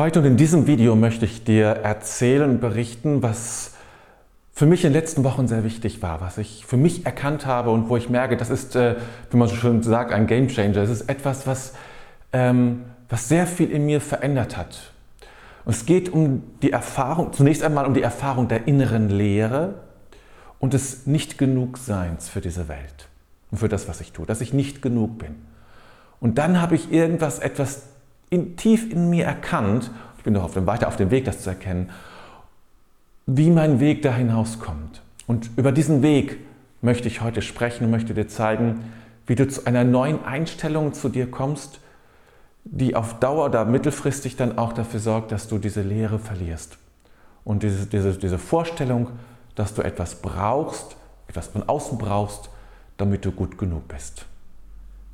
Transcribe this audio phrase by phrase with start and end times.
[0.00, 3.72] Heute und in diesem Video möchte ich dir erzählen und berichten, was
[4.50, 7.68] für mich in den letzten Wochen sehr wichtig war, was ich für mich erkannt habe
[7.68, 8.96] und wo ich merke, das ist, äh,
[9.30, 10.78] wie man so schön sagt, ein Game Changer.
[10.78, 11.74] Es ist etwas, was,
[12.32, 14.90] ähm, was sehr viel in mir verändert hat.
[15.66, 19.74] Und es geht um die Erfahrung, zunächst einmal um die Erfahrung der inneren Leere
[20.60, 23.08] und des Nicht-Genug-Seins für diese Welt
[23.50, 25.34] und für das, was ich tue, dass ich nicht genug bin.
[26.20, 27.82] Und dann habe ich irgendwas, etwas
[28.30, 31.42] in, tief in mir erkannt, ich bin noch auf dem, weiter auf dem Weg, das
[31.42, 31.90] zu erkennen,
[33.26, 35.02] wie mein Weg da hinauskommt.
[35.26, 36.38] Und über diesen Weg
[36.80, 38.80] möchte ich heute sprechen und möchte dir zeigen,
[39.26, 41.80] wie du zu einer neuen Einstellung zu dir kommst,
[42.64, 46.78] die auf Dauer oder mittelfristig dann auch dafür sorgt, dass du diese Lehre verlierst.
[47.44, 49.08] Und diese, diese, diese Vorstellung,
[49.54, 50.96] dass du etwas brauchst,
[51.28, 52.50] etwas von außen brauchst,
[52.96, 54.26] damit du gut genug bist.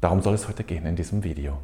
[0.01, 1.59] Darum soll es heute gehen in diesem Video.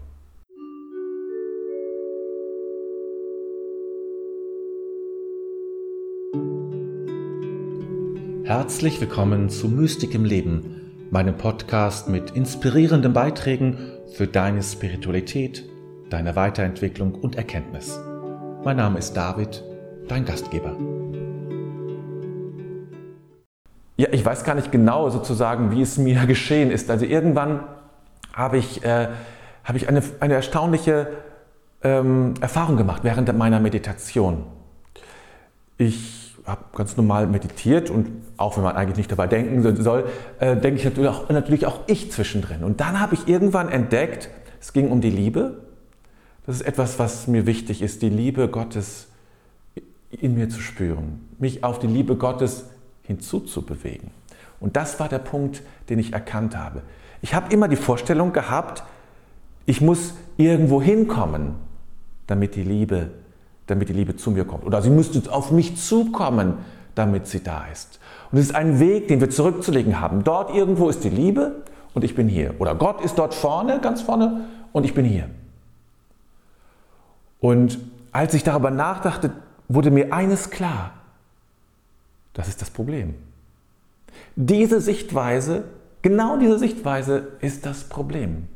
[8.45, 13.79] Herzlich willkommen zu Mystik im Leben, meinem Podcast mit inspirierenden Beiträgen
[14.17, 15.65] für deine Spiritualität,
[16.11, 18.01] deine Weiterentwicklung und Erkenntnis.
[18.65, 19.63] Mein Name ist David,
[20.09, 20.77] dein Gastgeber.
[23.97, 26.91] Ja, ich weiß gar nicht genau sozusagen, wie es mir geschehen ist.
[26.91, 27.61] Also irgendwann
[28.33, 29.07] habe ich, äh,
[29.63, 31.07] habe ich eine, eine erstaunliche
[31.85, 34.47] ähm, Erfahrung gemacht während meiner Meditation.
[35.79, 40.09] Ich habe ganz normal meditiert und auch wenn man eigentlich nicht dabei denken soll,
[40.41, 42.65] äh, denke ich natürlich auch, natürlich auch ich zwischendrin.
[42.65, 44.29] Und dann habe ich irgendwann entdeckt,
[44.61, 45.59] es ging um die Liebe.
[46.47, 49.09] Das ist etwas, was mir wichtig ist, die Liebe Gottes
[50.11, 52.67] in mir zu spüren, mich auf die Liebe Gottes
[53.03, 54.11] hinzuzubewegen.
[54.61, 56.83] Und das war der Punkt, den ich erkannt habe.
[57.23, 58.83] Ich habe immer die Vorstellung gehabt,
[59.65, 61.55] ich muss irgendwo hinkommen,
[62.27, 63.11] damit die Liebe
[63.67, 64.65] damit die Liebe zu mir kommt.
[64.65, 66.59] Oder sie müsste auf mich zukommen,
[66.95, 68.01] damit sie da ist.
[68.31, 70.25] Und es ist ein Weg, den wir zurückzulegen haben.
[70.25, 71.63] Dort irgendwo ist die Liebe
[71.95, 72.55] und ich bin hier.
[72.59, 75.29] Oder Gott ist dort vorne, ganz vorne und ich bin hier.
[77.41, 77.79] Und
[78.13, 79.33] als ich darüber nachdachte,
[79.69, 80.93] wurde mir eines klar.
[82.35, 83.15] Das ist das Problem.
[84.37, 85.65] Diese Sichtweise,
[86.03, 88.49] genau diese Sichtweise ist das Problem.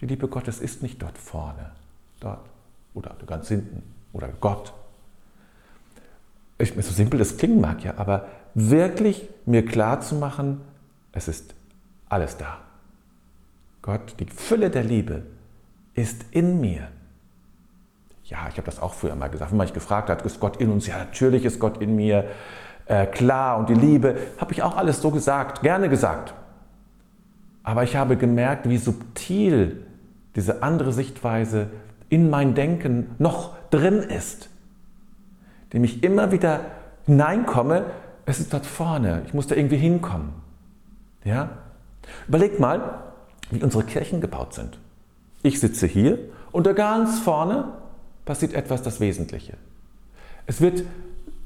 [0.00, 1.72] Die Liebe Gottes ist nicht dort vorne,
[2.20, 2.49] dort
[2.94, 4.72] oder ganz hinten oder Gott.
[6.58, 10.60] Ich, so simpel das klingen mag, ja, aber wirklich mir klar zu machen,
[11.12, 11.54] es ist
[12.08, 12.58] alles da.
[13.82, 15.22] Gott, die Fülle der Liebe
[15.94, 16.88] ist in mir.
[18.24, 20.58] Ja, ich habe das auch früher mal gesagt, wenn man mich gefragt hat, ist Gott
[20.58, 20.86] in uns?
[20.86, 22.26] Ja, natürlich ist Gott in mir.
[22.86, 26.34] Äh, klar, und die Liebe, habe ich auch alles so gesagt, gerne gesagt.
[27.62, 29.86] Aber ich habe gemerkt, wie subtil
[30.36, 31.70] diese andere Sichtweise
[32.10, 34.50] in mein Denken noch drin ist,
[35.72, 36.60] dem ich immer wieder
[37.06, 37.86] hineinkomme,
[38.26, 40.34] es ist dort vorne, ich muss da irgendwie hinkommen.
[41.24, 41.50] Ja?
[42.28, 43.02] Überlegt mal,
[43.50, 44.78] wie unsere Kirchen gebaut sind.
[45.42, 46.18] Ich sitze hier
[46.52, 47.72] und da ganz vorne
[48.24, 49.54] passiert etwas das Wesentliche.
[50.46, 50.82] Es wird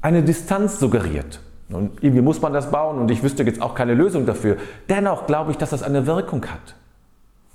[0.01, 1.39] eine Distanz suggeriert.
[1.69, 4.57] Und irgendwie muss man das bauen und ich wüsste jetzt auch keine Lösung dafür.
[4.87, 6.75] Dennoch glaube ich, dass das eine Wirkung hat.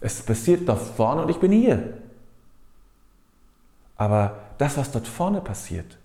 [0.00, 1.94] Es passiert da vorne und ich bin hier.
[4.00, 5.98] Aber das, was dort vorne passiert,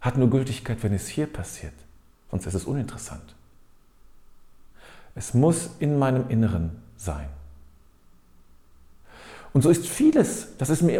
[0.00, 1.72] hat nur Gültigkeit, wenn es hier passiert.
[2.32, 3.36] Sonst ist es uninteressant.
[5.14, 7.28] Es muss in meinem Inneren sein.
[9.52, 10.98] Und so ist vieles, das ist mir,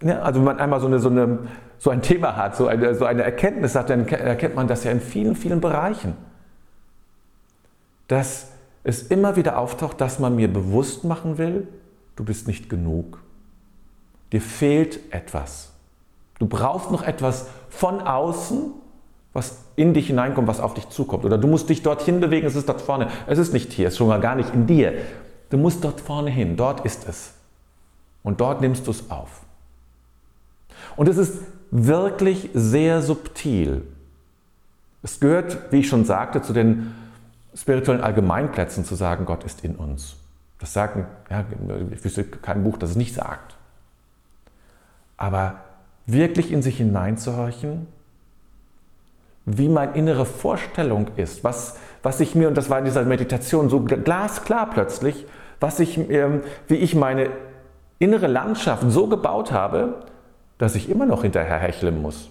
[0.00, 1.40] ne, also wenn man einmal so, eine, so, eine,
[1.76, 4.92] so ein Thema hat, so eine, so eine Erkenntnis hat, dann erkennt man das ja
[4.92, 6.14] in vielen, vielen Bereichen.
[8.08, 8.48] Dass
[8.82, 11.68] es immer wieder auftaucht, dass man mir bewusst machen will,
[12.16, 13.22] du bist nicht genug.
[14.32, 15.70] Dir fehlt etwas.
[16.38, 18.72] Du brauchst noch etwas von außen,
[19.32, 21.24] was in dich hineinkommt, was auf dich zukommt.
[21.24, 23.08] Oder du musst dich dorthin bewegen, es ist dort vorne.
[23.26, 24.94] Es ist nicht hier, es ist schon mal gar nicht in dir.
[25.50, 27.34] Du musst dort vorne hin, dort ist es.
[28.22, 29.42] Und dort nimmst du es auf.
[30.96, 31.38] Und es ist
[31.70, 33.82] wirklich sehr subtil.
[35.02, 36.94] Es gehört, wie ich schon sagte, zu den
[37.54, 40.16] spirituellen Allgemeinplätzen zu sagen, Gott ist in uns.
[40.58, 41.44] Das sagen, ja,
[41.90, 43.56] ich wüsste kein Buch, das es nicht sagt.
[45.22, 45.54] Aber
[46.04, 47.86] wirklich in sich hineinzuhorchen,
[49.46, 53.68] wie meine innere Vorstellung ist, was, was ich mir, und das war in dieser Meditation
[53.68, 55.24] so glasklar plötzlich,
[55.60, 57.30] was ich, ähm, wie ich meine
[58.00, 60.02] innere Landschaft so gebaut habe,
[60.58, 62.28] dass ich immer noch hinterher hecheln muss.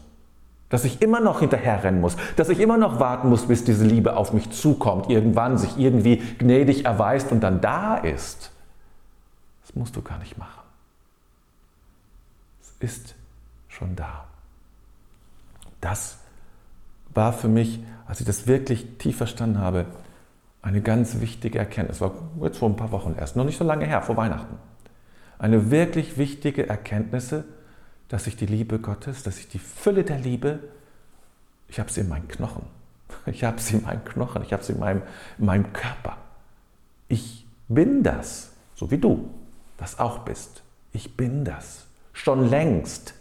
[0.68, 2.18] Dass ich immer noch hinterher rennen muss.
[2.36, 6.18] Dass ich immer noch warten muss, bis diese Liebe auf mich zukommt, irgendwann sich irgendwie
[6.18, 8.52] gnädig erweist und dann da ist.
[9.62, 10.61] Das musst du gar nicht machen
[12.82, 13.16] ist
[13.68, 14.26] schon da.
[15.80, 16.18] Das
[17.14, 19.86] war für mich, als ich das wirklich tief verstanden habe,
[20.62, 22.02] eine ganz wichtige Erkenntnis.
[22.02, 22.14] War
[22.44, 24.58] jetzt vor ein paar Wochen erst, noch nicht so lange her, vor Weihnachten.
[25.40, 27.34] Eine wirklich wichtige Erkenntnis,
[28.10, 30.60] dass ich die Liebe Gottes, dass ich die Fülle der Liebe,
[31.68, 32.64] ich habe sie in meinen Knochen.
[33.26, 35.02] Ich habe sie in meinen Knochen, ich habe sie in meinem,
[35.38, 36.18] in meinem Körper.
[37.08, 39.30] Ich bin das, so wie du
[39.78, 40.62] das auch bist.
[40.94, 41.88] Ich bin das.
[42.14, 43.14] Schon längst.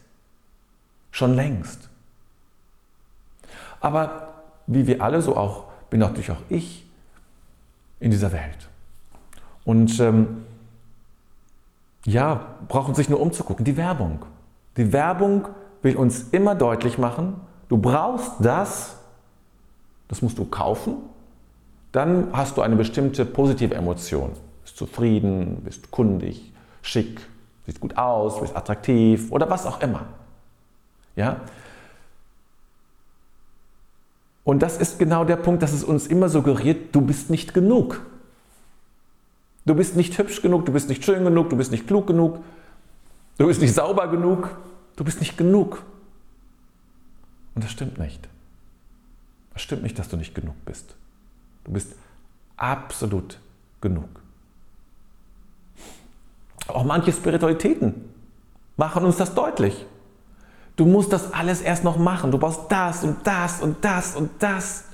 [1.11, 1.89] Schon längst.
[3.81, 4.35] Aber
[4.67, 6.87] wie wir alle, so auch bin natürlich auch ich
[7.99, 8.69] in dieser Welt.
[9.65, 10.45] Und ähm,
[12.05, 13.65] ja, brauchen sich nur umzugucken.
[13.65, 14.25] Die Werbung.
[14.77, 15.49] Die Werbung
[15.83, 18.97] will uns immer deutlich machen, du brauchst das,
[20.09, 20.97] das musst du kaufen,
[21.93, 24.33] dann hast du eine bestimmte positive Emotion.
[24.63, 26.53] Bist zufrieden, bist kundig,
[26.83, 27.21] schick,
[27.71, 30.07] sieht gut aus, bist attraktiv oder was auch immer.
[31.15, 31.41] Ja?
[34.43, 38.05] Und das ist genau der Punkt, dass es uns immer suggeriert, du bist nicht genug.
[39.65, 42.43] Du bist nicht hübsch genug, du bist nicht schön genug, du bist nicht klug genug,
[43.39, 44.57] du bist nicht sauber genug,
[44.97, 45.85] du bist nicht genug.
[47.55, 48.29] Und das stimmt nicht.
[49.55, 50.97] Es stimmt nicht, dass du nicht genug bist.
[51.65, 51.95] Du bist
[52.57, 53.39] absolut
[53.81, 54.09] genug.
[56.75, 57.95] Auch manche Spiritualitäten
[58.77, 59.87] machen uns das deutlich.
[60.77, 62.31] Du musst das alles erst noch machen.
[62.31, 64.85] Du brauchst das und das und das und das.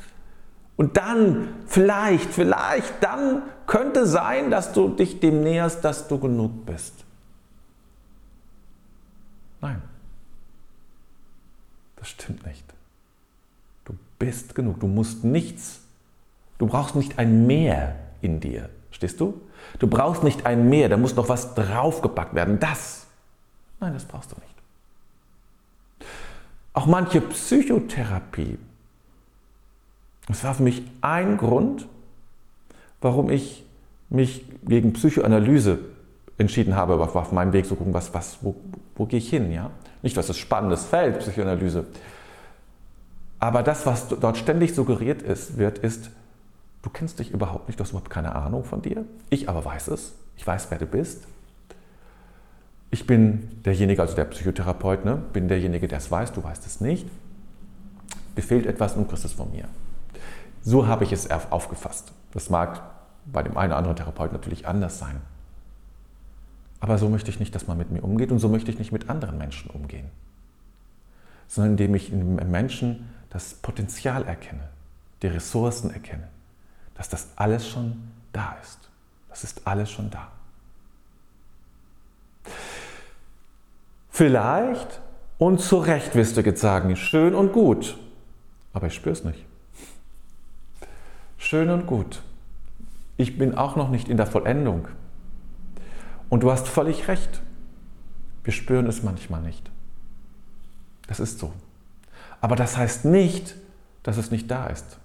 [0.77, 6.67] Und dann, vielleicht, vielleicht, dann könnte sein, dass du dich dem näherst, dass du genug
[6.67, 7.05] bist.
[9.61, 9.81] Nein,
[11.97, 12.65] das stimmt nicht.
[13.85, 14.81] Du bist genug.
[14.81, 15.81] Du musst nichts.
[16.59, 18.69] Du brauchst nicht ein Mehr in dir.
[18.97, 19.39] Stehst du?
[19.79, 22.59] Du brauchst nicht ein Mehr, da muss noch was draufgepackt werden.
[22.59, 23.07] Das.
[23.79, 26.09] Nein, das brauchst du nicht.
[26.73, 28.57] Auch manche Psychotherapie.
[30.29, 31.87] Das war für mich ein Grund,
[33.03, 33.67] warum ich
[34.09, 35.79] mich gegen Psychoanalyse
[36.39, 38.57] entschieden habe, auf meinem Weg zu gucken, was, was, wo,
[38.95, 39.53] wo gehe ich hin.
[39.53, 39.73] Ja?
[40.01, 41.85] Nicht, was ist spannendes Feld, Psychoanalyse.
[43.41, 46.09] Aber das, was dort ständig suggeriert ist, wird, ist,
[46.87, 49.05] Du kennst dich überhaupt nicht, du hast überhaupt keine Ahnung von dir.
[49.29, 50.15] Ich aber weiß es.
[50.37, 51.27] Ich weiß, wer du bist.
[52.93, 55.21] Ich bin derjenige, also der Psychotherapeut, ne?
[55.33, 57.09] bin derjenige, der es weiß, du weißt es nicht.
[58.37, 59.65] Dir fehlt etwas und kriegst es von mir.
[60.63, 62.13] So habe ich es aufgefasst.
[62.31, 62.83] Das mag
[63.25, 65.21] bei dem einen oder anderen Therapeuten natürlich anders sein.
[66.79, 68.93] Aber so möchte ich nicht, dass man mit mir umgeht und so möchte ich nicht
[68.93, 70.07] mit anderen Menschen umgehen.
[71.49, 74.69] Sondern indem ich im Menschen das Potenzial erkenne,
[75.23, 76.29] die Ressourcen erkenne
[76.97, 78.79] dass das alles schon da ist.
[79.29, 80.29] Das ist alles schon da.
[84.11, 85.01] Vielleicht
[85.39, 87.99] und zu Recht wirst du jetzt sagen, schön und gut,
[88.73, 89.45] aber ich spüre es nicht.
[91.37, 92.23] Schön und gut.
[93.19, 94.89] Ich bin auch noch nicht in der Vollendung.
[96.29, 97.43] Und du hast völlig recht.
[98.43, 99.71] Wir spüren es manchmal nicht.
[101.09, 101.53] Das ist so.
[102.41, 103.55] Aber das heißt nicht,
[104.03, 104.99] dass es nicht da ist.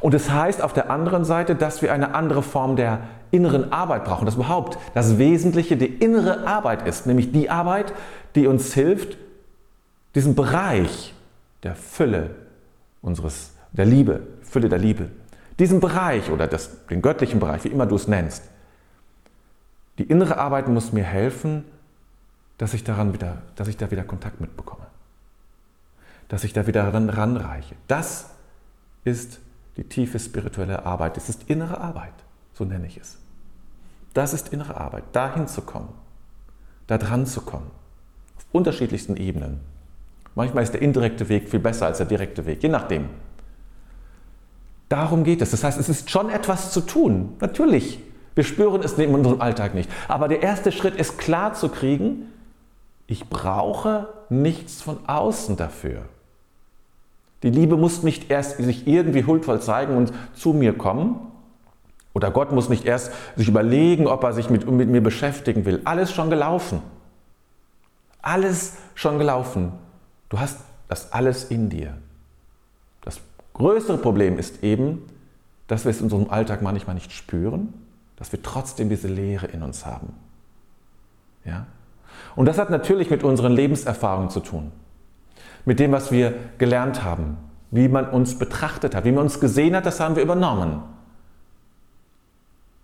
[0.00, 3.00] Und es das heißt auf der anderen Seite, dass wir eine andere Form der
[3.30, 7.92] inneren Arbeit brauchen, dass überhaupt das Wesentliche die innere Arbeit ist, nämlich die Arbeit,
[8.34, 9.16] die uns hilft,
[10.14, 11.14] diesen Bereich
[11.62, 12.30] der Fülle
[13.02, 15.08] unseres, der Liebe, Fülle der Liebe,
[15.58, 18.44] diesen Bereich oder das, den göttlichen Bereich, wie immer du es nennst,
[19.98, 21.64] die innere Arbeit muss mir helfen,
[22.58, 24.86] dass ich, daran wieder, dass ich da wieder Kontakt mitbekomme,
[26.28, 27.74] dass ich da wieder ran, ranreiche.
[27.88, 28.30] Das
[29.04, 29.40] ist
[29.76, 31.16] die tiefe spirituelle Arbeit.
[31.16, 32.14] Es ist innere Arbeit,
[32.52, 33.18] so nenne ich es.
[34.12, 35.88] Das ist innere Arbeit, dahin zu kommen,
[36.86, 37.70] da dran zu kommen,
[38.36, 39.60] auf unterschiedlichsten Ebenen.
[40.34, 43.08] Manchmal ist der indirekte Weg viel besser als der direkte Weg, je nachdem.
[44.88, 45.50] Darum geht es.
[45.50, 47.34] Das heißt, es ist schon etwas zu tun.
[47.40, 48.00] Natürlich,
[48.34, 49.90] wir spüren es in unserem Alltag nicht.
[50.08, 52.26] Aber der erste Schritt ist klar zu kriegen,
[53.06, 56.02] ich brauche nichts von außen dafür.
[57.44, 61.16] Die Liebe muss nicht erst sich irgendwie huldvoll zeigen und zu mir kommen.
[62.14, 65.82] Oder Gott muss nicht erst sich überlegen, ob er sich mit, mit mir beschäftigen will.
[65.84, 66.80] Alles schon gelaufen.
[68.22, 69.72] Alles schon gelaufen.
[70.30, 71.98] Du hast das alles in dir.
[73.02, 73.20] Das
[73.52, 75.02] größere Problem ist eben,
[75.66, 77.74] dass wir es in unserem Alltag manchmal nicht spüren,
[78.16, 80.14] dass wir trotzdem diese Leere in uns haben.
[81.44, 81.66] Ja?
[82.36, 84.72] Und das hat natürlich mit unseren Lebenserfahrungen zu tun
[85.64, 87.36] mit dem, was wir gelernt haben,
[87.70, 90.82] wie man uns betrachtet hat, wie man uns gesehen hat, das haben wir übernommen.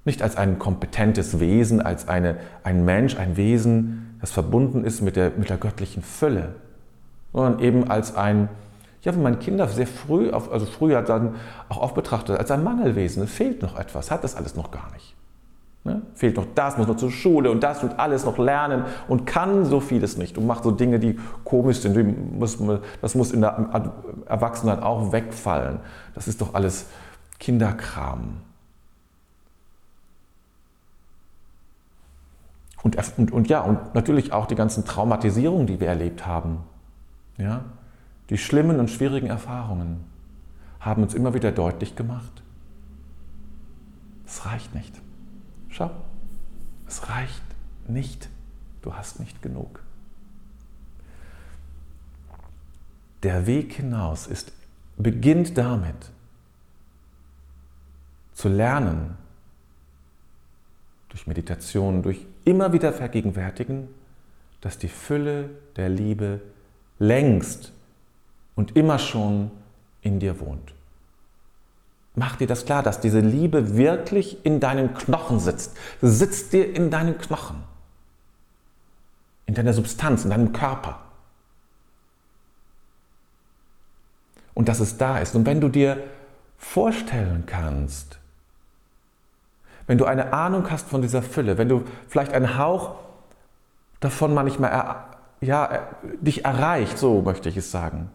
[0.05, 5.17] Nicht als ein kompetentes Wesen, als eine, ein Mensch, ein Wesen, das verbunden ist mit
[5.17, 6.55] der, mit der göttlichen Fülle.
[7.33, 8.49] sondern eben als ein,
[9.03, 11.37] ja, wenn man Kinder sehr früh, also früher dann
[11.69, 13.23] auch oft betrachtet, als ein Mangelwesen.
[13.23, 15.15] Es fehlt noch etwas, hat das alles noch gar nicht.
[15.85, 16.03] Ne?
[16.15, 19.65] Fehlt noch das, muss noch zur Schule und das und alles noch lernen und kann
[19.65, 21.97] so vieles nicht und macht so Dinge, die komisch sind.
[23.01, 23.93] Das muss in der
[24.27, 25.81] Erwachsenen auch wegfallen.
[26.15, 26.87] Das ist doch alles
[27.39, 28.43] Kinderkram.
[32.83, 36.59] Und, und, und, ja, und natürlich auch die ganzen Traumatisierungen, die wir erlebt haben.
[37.37, 37.65] Ja?
[38.29, 40.05] Die schlimmen und schwierigen Erfahrungen
[40.79, 42.43] haben uns immer wieder deutlich gemacht,
[44.27, 44.95] es reicht nicht.
[45.81, 45.91] Schau,
[46.87, 47.43] es reicht
[47.89, 48.29] nicht.
[48.83, 49.83] Du hast nicht genug.
[53.23, 54.53] Der Weg hinaus ist,
[54.99, 56.11] beginnt damit,
[58.35, 59.17] zu lernen,
[61.09, 63.89] durch Meditation, durch immer wieder vergegenwärtigen,
[64.61, 66.43] dass die Fülle der Liebe
[66.99, 67.73] längst
[68.55, 69.51] und immer schon
[70.03, 70.75] in dir wohnt.
[72.15, 75.77] Mach dir das klar, dass diese Liebe wirklich in deinen Knochen sitzt.
[76.03, 77.63] Sitzt dir in deinen Knochen,
[79.47, 81.01] in deiner Substanz, in deinem Körper.
[84.55, 85.37] Und dass es da ist.
[85.37, 86.03] Und wenn du dir
[86.59, 88.19] vorstellen kannst,
[89.87, 92.97] wenn du eine Ahnung hast von dieser Fülle, wenn du vielleicht einen Hauch
[94.01, 95.07] davon manchmal er,
[95.41, 95.89] ja,
[96.21, 98.11] dich erreicht, so möchte ich es sagen,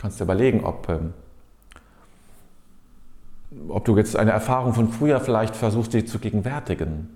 [0.00, 1.12] kannst du überlegen, ob, ähm,
[3.68, 7.10] ob du jetzt eine Erfahrung von früher vielleicht versuchst, dir zu gegenwärtigen.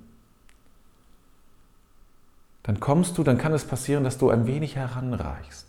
[2.62, 5.66] Dann kommst du, dann kann es passieren, dass du ein wenig heranreichst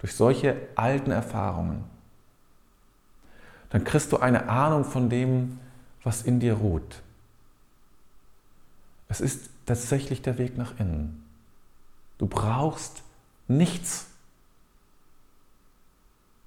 [0.00, 1.84] durch solche alten Erfahrungen.
[3.70, 5.58] Dann kriegst du eine Ahnung von dem,
[6.02, 7.00] was in dir ruht.
[9.08, 11.24] Es ist tatsächlich der Weg nach innen.
[12.18, 13.02] Du brauchst
[13.48, 14.08] nichts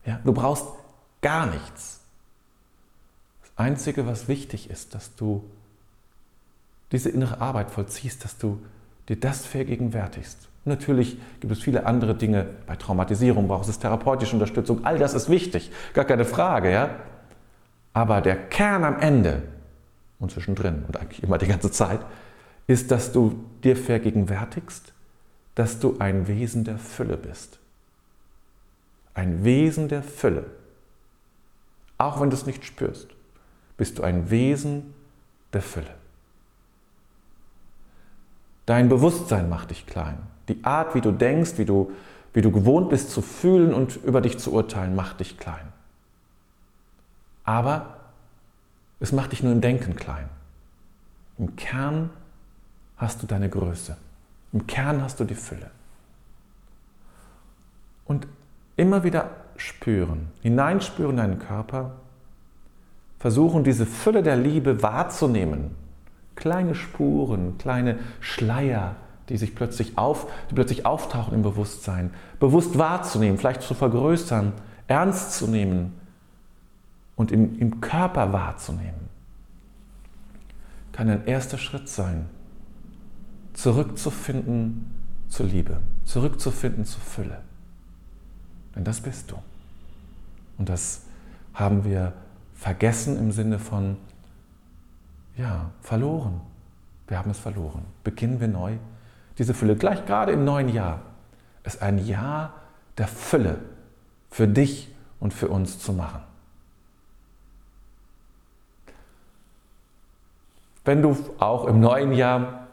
[0.07, 0.65] ja, du brauchst
[1.21, 1.99] gar nichts.
[3.41, 5.43] Das Einzige, was wichtig ist, dass du
[6.93, 8.59] diese innere Arbeit vollziehst, dass du
[9.09, 10.47] dir das vergegenwärtigst.
[10.63, 12.45] Natürlich gibt es viele andere Dinge.
[12.65, 14.85] Bei Traumatisierung brauchst du therapeutische Unterstützung.
[14.85, 16.71] All das ist wichtig, gar keine Frage.
[16.71, 16.89] Ja?
[17.91, 19.43] Aber der Kern am Ende
[20.19, 21.99] und zwischendrin und eigentlich immer die ganze Zeit
[22.65, 24.93] ist, dass du dir vergegenwärtigst,
[25.55, 27.59] dass du ein Wesen der Fülle bist
[29.17, 30.45] ein Wesen der Fülle.
[31.97, 33.07] Auch wenn du es nicht spürst,
[33.75, 34.93] bist du ein Wesen
[35.53, 35.95] der Fülle.
[38.67, 40.19] Dein Bewusstsein macht dich klein.
[40.49, 41.91] Die Art, wie du denkst, wie du,
[42.33, 45.73] wie du gewohnt bist zu fühlen und über dich zu urteilen, macht dich klein.
[47.43, 47.97] Aber
[48.99, 50.29] es macht dich nur im Denken klein.
[51.39, 52.11] Im Kern
[52.97, 53.97] hast du deine Größe.
[54.53, 55.71] Im Kern hast du die Fülle.
[58.05, 58.27] Und
[58.77, 61.95] Immer wieder spüren, hineinspüren in deinen Körper,
[63.19, 65.75] versuchen diese Fülle der Liebe wahrzunehmen.
[66.35, 68.95] Kleine Spuren, kleine Schleier,
[69.29, 72.11] die sich plötzlich, auf, die plötzlich auftauchen im Bewusstsein.
[72.39, 74.53] Bewusst wahrzunehmen, vielleicht zu vergrößern,
[74.87, 75.93] ernst zu nehmen
[77.15, 79.09] und im, im Körper wahrzunehmen.
[80.91, 82.29] Kann ein erster Schritt sein,
[83.53, 84.93] zurückzufinden
[85.27, 87.46] zur Liebe, zurückzufinden zur Fülle.
[88.77, 89.35] Denn das bist du.
[90.59, 91.01] Und das
[91.55, 92.13] haben wir
[92.53, 93.97] vergessen im Sinne von,
[95.35, 96.41] ja, verloren.
[97.07, 97.81] Wir haben es verloren.
[98.03, 98.73] Beginnen wir neu.
[99.39, 101.01] Diese Fülle, gleich gerade im neuen Jahr,
[101.63, 102.53] ist ein Jahr
[102.99, 103.57] der Fülle
[104.29, 106.21] für dich und für uns zu machen.
[110.85, 112.67] Wenn du auch im neuen Jahr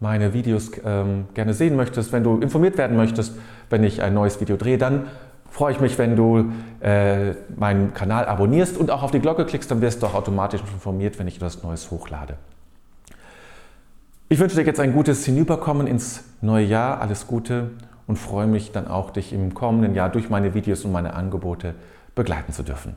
[0.00, 3.36] meine Videos ähm, gerne sehen möchtest, wenn du informiert werden möchtest,
[3.70, 5.08] wenn ich ein neues Video drehe, dann
[5.50, 9.70] freue ich mich, wenn du äh, meinen Kanal abonnierst und auch auf die Glocke klickst,
[9.70, 12.36] dann wirst du auch automatisch informiert, wenn ich etwas Neues hochlade.
[14.28, 17.70] Ich wünsche dir jetzt ein gutes Hinüberkommen ins neue Jahr, alles Gute
[18.06, 21.74] und freue mich dann auch, dich im kommenden Jahr durch meine Videos und meine Angebote
[22.14, 22.94] begleiten zu dürfen.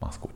[0.00, 0.34] Mach's gut.